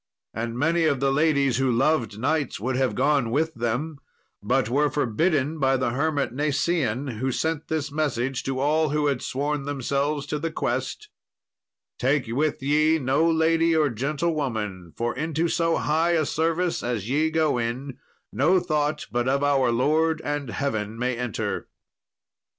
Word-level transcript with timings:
And 0.33 0.57
many 0.57 0.85
of 0.85 0.99
the 0.99 1.11
ladies 1.11 1.57
who 1.57 1.71
loved 1.71 2.17
knights 2.17 2.59
would 2.59 2.75
have 2.75 2.95
gone 2.95 3.29
with 3.29 3.53
them, 3.53 3.99
but 4.41 4.67
were 4.67 4.89
forbidden 4.89 5.59
by 5.59 5.77
the 5.77 5.91
hermit 5.91 6.33
Nacien, 6.35 7.19
who 7.19 7.31
sent 7.31 7.67
this 7.67 7.91
message 7.91 8.41
to 8.45 8.57
all 8.59 8.89
who 8.89 9.05
had 9.05 9.21
sworn 9.21 9.65
themselves 9.65 10.25
to 10.25 10.39
the 10.39 10.51
quest: 10.51 11.09
"Take 11.99 12.25
with 12.25 12.63
ye 12.63 12.97
no 12.97 13.29
lady 13.29 13.73
nor 13.75 13.91
gentlewoman, 13.91 14.91
for 14.97 15.15
into 15.15 15.47
so 15.47 15.77
high 15.77 16.13
a 16.13 16.25
service 16.25 16.81
as 16.81 17.07
ye 17.07 17.29
go 17.29 17.59
in, 17.59 17.99
no 18.33 18.59
thought 18.59 19.05
but 19.11 19.27
of 19.27 19.43
our 19.43 19.71
Lord 19.71 20.19
and 20.25 20.49
heaven 20.49 20.97
may 20.97 21.15
enter." 21.15 21.67